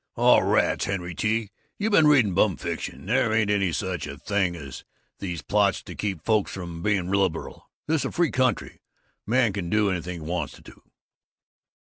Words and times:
"Oh, 0.17 0.39
rats, 0.41 0.85
Henry 0.85 1.13
T., 1.13 1.51
you 1.77 1.91
been 1.91 2.07
reading 2.07 2.33
bum 2.33 2.57
fiction. 2.57 3.05
There 3.05 3.31
ain't 3.31 3.51
any 3.51 3.71
such 3.71 4.07
a 4.07 4.17
thing 4.17 4.55
as 4.55 4.83
these 5.19 5.43
plots 5.43 5.83
to 5.83 5.93
keep 5.93 6.25
folks 6.25 6.51
from 6.51 6.81
being 6.81 7.11
liberal. 7.11 7.69
This 7.85 8.01
is 8.01 8.05
a 8.05 8.11
free 8.11 8.31
country. 8.31 8.81
A 9.27 9.29
man 9.29 9.53
can 9.53 9.69
do 9.69 9.91
anything 9.91 10.21
he 10.23 10.27
wants 10.27 10.59
to." 10.59 10.81